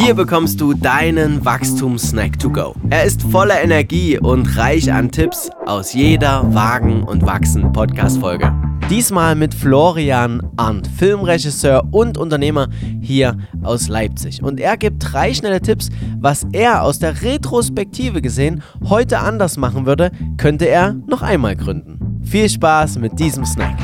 [0.00, 2.72] Hier bekommst du deinen Wachstumssnack to go.
[2.88, 8.52] Er ist voller Energie und reich an Tipps aus jeder Wagen und Wachsen Podcast-Folge.
[8.88, 12.68] Diesmal mit Florian Arndt, Filmregisseur und Unternehmer
[13.00, 14.40] hier aus Leipzig.
[14.40, 15.88] Und er gibt drei schnelle Tipps,
[16.20, 22.22] was er aus der Retrospektive gesehen heute anders machen würde, könnte er noch einmal gründen.
[22.22, 23.76] Viel Spaß mit diesem Snack.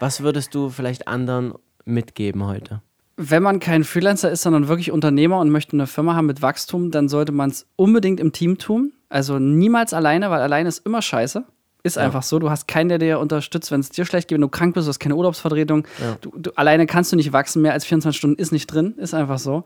[0.00, 1.54] Was würdest du vielleicht anderen
[1.86, 2.82] mitgeben heute?
[3.16, 6.90] Wenn man kein Freelancer ist, sondern wirklich Unternehmer und möchte eine Firma haben mit Wachstum,
[6.90, 8.92] dann sollte man es unbedingt im Team tun.
[9.08, 11.44] Also niemals alleine, weil alleine ist immer scheiße.
[11.82, 12.02] Ist ja.
[12.02, 12.38] einfach so.
[12.38, 14.86] Du hast keinen, der dir unterstützt, wenn es dir schlecht geht, wenn du krank bist,
[14.86, 15.86] du hast keine Urlaubsvertretung.
[16.00, 16.18] Ja.
[16.20, 18.94] Du, du, alleine kannst du nicht wachsen, mehr als 24 Stunden ist nicht drin.
[18.98, 19.64] Ist einfach so.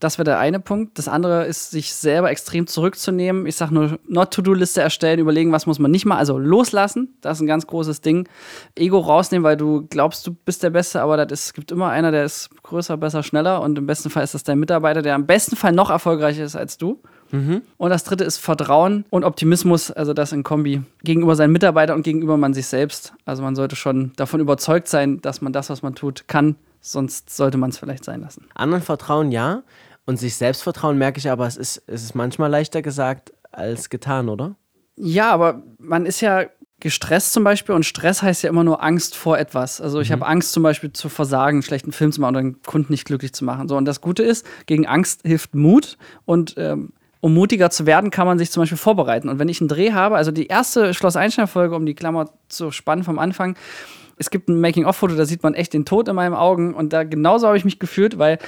[0.00, 0.96] Das wäre der eine Punkt.
[0.98, 3.46] Das andere ist, sich selber extrem zurückzunehmen.
[3.46, 6.16] Ich sage nur, Not-to-Do-Liste erstellen, überlegen, was muss man nicht mal.
[6.16, 8.28] Also loslassen, das ist ein ganz großes Ding.
[8.76, 12.24] Ego rausnehmen, weil du glaubst, du bist der Beste, aber es gibt immer einer, der
[12.24, 13.60] ist größer, besser, schneller.
[13.60, 16.54] Und im besten Fall ist das dein Mitarbeiter, der im besten Fall noch erfolgreicher ist
[16.54, 17.00] als du.
[17.30, 17.62] Mhm.
[17.76, 22.02] Und das dritte ist Vertrauen und Optimismus, also das in Kombi gegenüber seinen Mitarbeitern und
[22.02, 23.12] gegenüber man sich selbst.
[23.24, 26.56] Also man sollte schon davon überzeugt sein, dass man das, was man tut, kann.
[26.80, 28.46] Sonst sollte man es vielleicht sein lassen.
[28.54, 29.62] Anderen vertrauen ja,
[30.08, 33.90] und sich selbst vertrauen merke ich aber, es ist, es ist manchmal leichter gesagt als
[33.90, 34.56] getan, oder?
[34.96, 36.46] Ja, aber man ist ja
[36.80, 39.82] gestresst zum Beispiel und Stress heißt ja immer nur Angst vor etwas.
[39.82, 40.14] Also ich mhm.
[40.14, 43.04] habe Angst zum Beispiel zu versagen, einen schlechten Film zu machen oder einen Kunden nicht
[43.04, 43.68] glücklich zu machen.
[43.68, 48.10] So, und das Gute ist, gegen Angst hilft Mut und ähm, um mutiger zu werden,
[48.10, 49.28] kann man sich zum Beispiel vorbereiten.
[49.28, 52.70] Und wenn ich einen Dreh habe, also die erste Schloss Einstein-Folge, um die Klammer zu
[52.70, 53.56] spannen vom Anfang,
[54.18, 56.74] es gibt ein Making-of-Foto, da sieht man echt den Tod in meinen Augen.
[56.74, 58.38] Und da genauso habe ich mich gefühlt, weil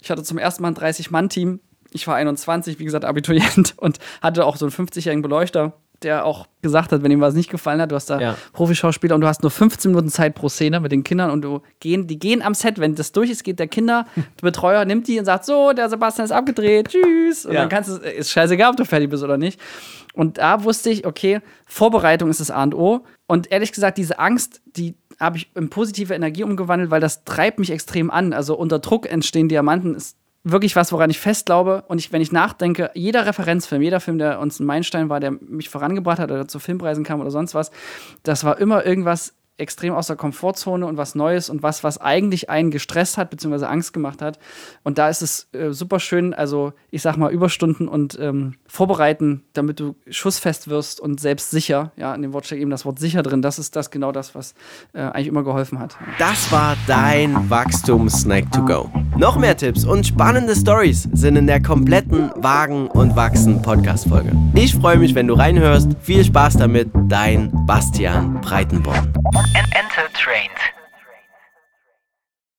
[0.00, 1.60] ich hatte zum ersten Mal ein 30-Mann-Team.
[1.90, 6.46] Ich war 21, wie gesagt, Abiturient und hatte auch so einen 50-jährigen Beleuchter, der auch
[6.62, 8.36] gesagt hat, wenn ihm was nicht gefallen hat, du hast da ja.
[8.52, 11.62] Profischauspieler und du hast nur 15 Minuten Zeit pro Szene mit den Kindern und du
[11.80, 15.24] gehen, die gehen am Set, wenn das durch ist, geht der Kinderbetreuer, nimmt die und
[15.24, 17.46] sagt, so, der Sebastian ist abgedreht, tschüss.
[17.46, 17.60] Und ja.
[17.60, 19.60] dann kannst du, ist scheißegal, ob du fertig bist oder nicht.
[20.14, 23.04] Und da wusste ich, okay, Vorbereitung ist das A und O.
[23.26, 27.58] Und ehrlich gesagt, diese Angst, die habe ich in positive Energie umgewandelt, weil das treibt
[27.58, 28.32] mich extrem an.
[28.32, 31.84] Also unter Druck entstehen Diamanten ist wirklich was, woran ich fest glaube.
[31.88, 35.32] Und ich, wenn ich nachdenke, jeder Referenzfilm, jeder Film, der uns ein Meilenstein war, der
[35.32, 37.70] mich vorangebracht hat oder zu Filmpreisen kam oder sonst was,
[38.22, 42.48] das war immer irgendwas extrem aus der Komfortzone und was Neues und was, was eigentlich
[42.48, 44.38] einen gestresst hat, beziehungsweise Angst gemacht hat.
[44.84, 49.44] Und da ist es äh, super schön, also ich sag mal, Überstunden und ähm, vorbereiten,
[49.52, 51.92] damit du schussfest wirst und selbstsicher.
[51.96, 53.42] Ja, in dem Wort steckt eben das Wort sicher drin.
[53.42, 54.54] Das ist das genau das, was
[54.92, 55.96] äh, eigentlich immer geholfen hat.
[56.18, 58.90] Das war dein Wachstum-Snack to go.
[59.18, 64.30] Noch mehr Tipps und spannende Stories sind in der kompletten Wagen und Wachsen Podcast-Folge.
[64.54, 65.88] Ich freue mich, wenn du reinhörst.
[66.00, 69.12] Viel Spaß damit, dein Bastian Breitenborn.
[69.74, 70.77] enter trained.